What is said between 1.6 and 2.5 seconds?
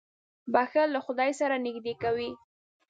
نېږدې کوي.